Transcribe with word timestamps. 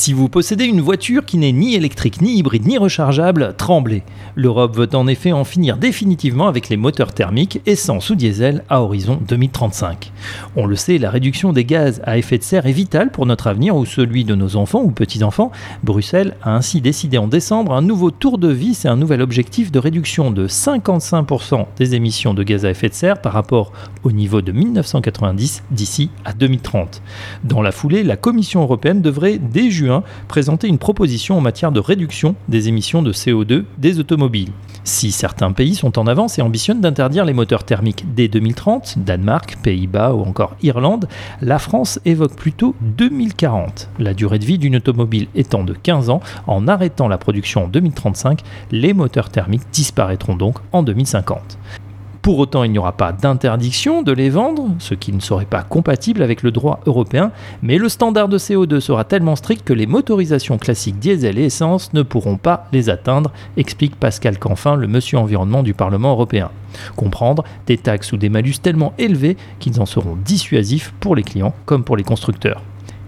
Si 0.00 0.14
vous 0.14 0.30
possédez 0.30 0.64
une 0.64 0.80
voiture 0.80 1.26
qui 1.26 1.36
n'est 1.36 1.52
ni 1.52 1.74
électrique, 1.74 2.22
ni 2.22 2.38
hybride, 2.38 2.66
ni 2.66 2.78
rechargeable, 2.78 3.52
tremblez. 3.58 4.02
L'Europe 4.34 4.74
veut 4.74 4.88
en 4.94 5.06
effet 5.06 5.32
en 5.32 5.44
finir 5.44 5.76
définitivement 5.76 6.48
avec 6.48 6.70
les 6.70 6.78
moteurs 6.78 7.12
thermiques, 7.12 7.60
essence 7.66 8.08
ou 8.08 8.14
diesel 8.14 8.64
à 8.70 8.80
horizon 8.80 9.20
2035. 9.28 10.10
On 10.56 10.64
le 10.64 10.74
sait, 10.74 10.96
la 10.96 11.10
réduction 11.10 11.52
des 11.52 11.66
gaz 11.66 12.00
à 12.04 12.16
effet 12.16 12.38
de 12.38 12.42
serre 12.42 12.64
est 12.64 12.72
vitale 12.72 13.10
pour 13.10 13.26
notre 13.26 13.46
avenir 13.46 13.76
ou 13.76 13.84
celui 13.84 14.24
de 14.24 14.34
nos 14.34 14.56
enfants 14.56 14.80
ou 14.80 14.90
petits-enfants. 14.90 15.52
Bruxelles 15.84 16.34
a 16.42 16.54
ainsi 16.56 16.80
décidé 16.80 17.18
en 17.18 17.28
décembre 17.28 17.74
un 17.74 17.82
nouveau 17.82 18.10
tour 18.10 18.38
de 18.38 18.48
vis 18.48 18.86
et 18.86 18.88
un 18.88 18.96
nouvel 18.96 19.20
objectif 19.20 19.70
de 19.70 19.78
réduction 19.78 20.30
de 20.30 20.48
55% 20.48 21.66
des 21.76 21.94
émissions 21.94 22.32
de 22.32 22.42
gaz 22.42 22.64
à 22.64 22.70
effet 22.70 22.88
de 22.88 22.94
serre 22.94 23.20
par 23.20 23.34
rapport 23.34 23.70
au 24.02 24.12
niveau 24.12 24.40
de 24.40 24.50
1990 24.50 25.62
d'ici 25.70 26.08
à 26.24 26.32
2030. 26.32 27.02
Dans 27.44 27.60
la 27.60 27.70
foulée, 27.70 28.02
la 28.02 28.16
Commission 28.16 28.62
européenne 28.62 29.02
devrait 29.02 29.36
dès 29.36 29.70
juin 29.70 29.89
présenter 30.28 30.68
une 30.68 30.78
proposition 30.78 31.36
en 31.36 31.40
matière 31.40 31.72
de 31.72 31.80
réduction 31.80 32.34
des 32.48 32.68
émissions 32.68 33.02
de 33.02 33.12
CO2 33.12 33.64
des 33.78 33.98
automobiles. 33.98 34.52
Si 34.84 35.12
certains 35.12 35.52
pays 35.52 35.74
sont 35.74 35.98
en 35.98 36.06
avance 36.06 36.38
et 36.38 36.42
ambitionnent 36.42 36.80
d'interdire 36.80 37.24
les 37.24 37.32
moteurs 37.32 37.64
thermiques 37.64 38.04
dès 38.14 38.28
2030, 38.28 38.98
Danemark, 38.98 39.58
Pays-Bas 39.62 40.14
ou 40.14 40.22
encore 40.22 40.56
Irlande, 40.62 41.06
la 41.42 41.58
France 41.58 42.00
évoque 42.04 42.34
plutôt 42.34 42.74
2040. 42.80 43.88
La 43.98 44.14
durée 44.14 44.38
de 44.38 44.44
vie 44.44 44.58
d'une 44.58 44.76
automobile 44.76 45.28
étant 45.34 45.64
de 45.64 45.74
15 45.74 46.10
ans, 46.10 46.20
en 46.46 46.66
arrêtant 46.66 47.08
la 47.08 47.18
production 47.18 47.64
en 47.64 47.68
2035, 47.68 48.40
les 48.70 48.94
moteurs 48.94 49.30
thermiques 49.30 49.70
disparaîtront 49.72 50.36
donc 50.36 50.56
en 50.72 50.82
2050. 50.82 51.58
Pour 52.22 52.38
autant, 52.38 52.64
il 52.64 52.72
n'y 52.72 52.78
aura 52.78 52.92
pas 52.92 53.12
d'interdiction 53.12 54.02
de 54.02 54.12
les 54.12 54.28
vendre, 54.28 54.68
ce 54.78 54.92
qui 54.92 55.12
ne 55.12 55.20
serait 55.20 55.46
pas 55.46 55.62
compatible 55.62 56.22
avec 56.22 56.42
le 56.42 56.50
droit 56.50 56.80
européen, 56.84 57.32
mais 57.62 57.78
le 57.78 57.88
standard 57.88 58.28
de 58.28 58.36
CO2 58.36 58.80
sera 58.80 59.04
tellement 59.04 59.36
strict 59.36 59.64
que 59.64 59.72
les 59.72 59.86
motorisations 59.86 60.58
classiques 60.58 60.98
diesel 60.98 61.38
et 61.38 61.44
essence 61.44 61.94
ne 61.94 62.02
pourront 62.02 62.36
pas 62.36 62.66
les 62.72 62.90
atteindre, 62.90 63.32
explique 63.56 63.96
Pascal 63.96 64.38
Canfin, 64.38 64.76
le 64.76 64.86
monsieur 64.86 65.16
environnement 65.16 65.62
du 65.62 65.72
Parlement 65.72 66.12
européen. 66.12 66.50
Comprendre 66.94 67.42
des 67.66 67.78
taxes 67.78 68.12
ou 68.12 68.18
des 68.18 68.28
malus 68.28 68.60
tellement 68.62 68.92
élevés 68.98 69.38
qu'ils 69.58 69.80
en 69.80 69.86
seront 69.86 70.16
dissuasifs 70.22 70.92
pour 71.00 71.16
les 71.16 71.22
clients 71.22 71.54
comme 71.64 71.84
pour 71.84 71.96
les 71.96 72.04
constructeurs. 72.04 72.62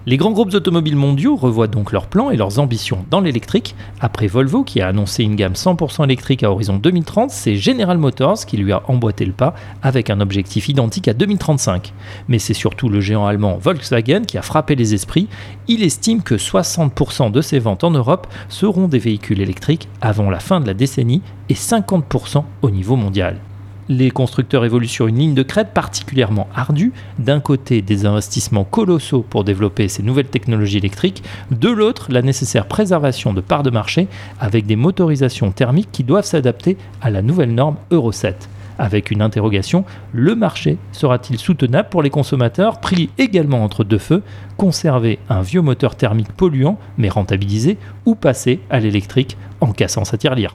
Les 0.05 0.17
grands 0.17 0.33
groupes 0.33 0.53
automobiles 0.53 0.97
mondiaux 0.97 1.36
revoient 1.36 1.69
donc 1.69 1.92
leurs 1.92 2.08
plans 2.08 2.31
et 2.31 2.36
leurs 2.36 2.58
ambitions 2.58 3.05
dans 3.08 3.20
l'électrique. 3.20 3.77
Après 4.00 4.27
Volvo, 4.27 4.64
qui 4.64 4.81
a 4.81 4.89
annoncé 4.89 5.22
une 5.22 5.36
gamme 5.36 5.53
100% 5.53 6.03
électrique 6.03 6.42
à 6.42 6.50
horizon 6.50 6.77
2030, 6.78 7.31
c'est 7.31 7.55
General 7.55 7.97
Motors 7.97 8.44
qui 8.44 8.56
lui 8.56 8.72
a 8.72 8.83
emboîté 8.89 9.25
le 9.25 9.33
pas 9.33 9.55
avec 9.81 10.11
un 10.11 10.20
objectif 10.20 10.69
identique 10.69 11.06
à 11.06 11.14
2035. 11.14 11.92
Mais 12.27 12.41
c'est 12.41 12.53
surtout 12.53 12.89
le 12.89 13.00
géant 13.00 13.27
allemand 13.27 13.59
Volkswagen 13.59 14.22
qui 14.22 14.39
a 14.39 14.42
frappé 14.42 14.75
les 14.75 14.92
esprits. 14.92 15.28
Il 15.69 15.84
estime 15.84 16.22
que 16.22 16.34
60% 16.34 17.31
de 17.31 17.41
ses 17.41 17.61
ventes 17.61 17.84
en 17.84 17.92
Europe 17.92 18.27
seront 18.48 18.89
des 18.89 18.98
véhicules 18.98 19.41
électriques 19.41 19.89
avant 20.00 20.31
la 20.31 20.41
fin 20.41 20.59
de 20.59 20.66
la 20.66 20.75
décennie 20.75 21.22
et 21.48 21.55
50% 21.55 22.42
au 22.62 22.70
niveau 22.70 22.97
mondial 22.97 23.39
les 23.97 24.11
constructeurs 24.11 24.65
évoluent 24.65 24.89
sur 24.89 25.07
une 25.07 25.19
ligne 25.19 25.35
de 25.35 25.43
crête 25.43 25.73
particulièrement 25.75 26.48
ardue. 26.55 26.93
D'un 27.19 27.41
côté, 27.41 27.83
des 27.83 28.07
investissements 28.07 28.65
colossaux 28.65 29.25
pour 29.29 29.45
développer 29.45 29.89
ces 29.89 30.03
nouvelles 30.03 30.27
technologies 30.27 30.79
électriques, 30.79 31.23
de 31.51 31.69
l'autre, 31.69 32.07
la 32.11 32.23
nécessaire 32.23 32.67
préservation 32.67 33.33
de 33.33 33.41
parts 33.41 33.62
de 33.62 33.71
marché 33.71 34.09
avec 34.41 34.67
des 34.67 34.77
motorisations 34.77 35.53
thermiques 35.53 35.93
qui 35.93 36.05
doivent 36.05 36.25
s'adapter 36.25 36.77
à 37.01 37.11
la 37.11 37.23
nouvelle 37.23 37.55
norme 37.55 37.77
Euro 37.91 38.12
7. 38.12 38.49
Avec 38.79 39.11
une 39.11 39.21
interrogation, 39.21 39.84
le 40.12 40.34
marché 40.34 40.79
sera-t-il 40.93 41.39
soutenable 41.39 41.91
pour 41.91 42.03
les 42.03 42.11
consommateurs? 42.11 42.81
Pris 42.81 43.11
également 43.19 43.62
entre 43.62 43.84
deux 43.84 43.99
feux, 43.99 44.23
conserver 44.56 45.19
un 45.29 45.43
vieux 45.43 45.61
moteur 45.61 45.95
thermique 45.95 46.33
polluant 46.33 46.78
mais 46.97 47.11
rentabilisé 47.11 47.77
ou 48.06 48.15
passer 48.15 48.61
à 48.71 48.81
l'électrique 48.81 49.37
en 49.61 49.72
cassant 49.72 50.05
sa 50.05 50.16
tirelire 50.16 50.55